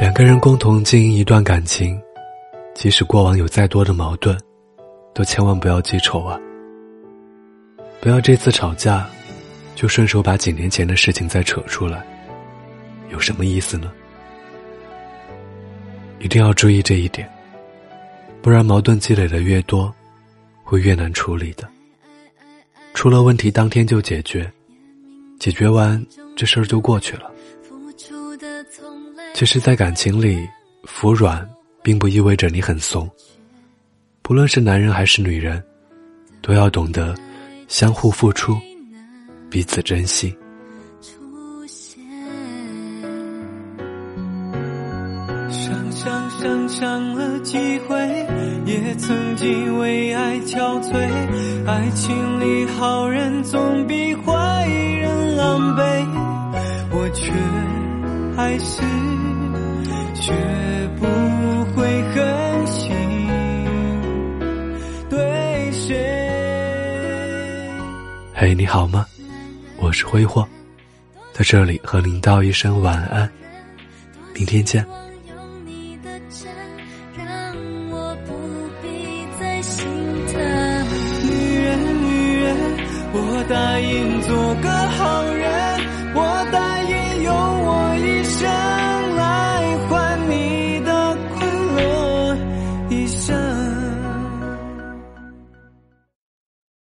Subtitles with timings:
[0.00, 2.00] 两个人共同经营一段感情，
[2.74, 4.36] 即使过往有再多的矛盾，
[5.14, 6.38] 都千万不要记仇啊！
[8.00, 9.08] 不要这次吵架，
[9.76, 12.04] 就顺手把几年前的事情再扯出来，
[13.10, 13.92] 有什么意思呢？
[16.18, 17.28] 一定要注意这一点，
[18.40, 19.92] 不然矛盾积累的越多，
[20.64, 21.68] 会越难处理的。
[22.92, 24.50] 出了问题当天就解决，
[25.38, 26.04] 解决完
[26.34, 27.31] 这事儿就过去了。
[29.34, 30.48] 其实，在感情里，
[30.84, 31.48] 服软
[31.82, 33.10] 并不意味着你很怂。
[34.20, 35.60] 不论是男人还是女人，
[36.40, 37.12] 都要懂得
[37.66, 38.56] 相互付出，
[39.50, 40.36] 彼此珍惜。
[45.50, 47.96] 想想想想了几回，
[48.64, 50.94] 也曾经为爱憔悴。
[51.66, 56.06] 爱情里好人总比坏人狼狈，
[56.92, 57.32] 我却
[58.36, 58.82] 还是。
[60.22, 60.32] 学
[61.00, 61.04] 不
[61.74, 62.94] 会狠心
[65.10, 65.96] 对谁。
[68.32, 69.04] 嘿，你好吗？
[69.78, 70.48] 我是挥霍，
[71.32, 73.28] 在这里和您道一声晚安，
[74.32, 74.86] 明天见。
[81.24, 82.56] 女人，女人，
[83.12, 85.21] 我答应做个好人。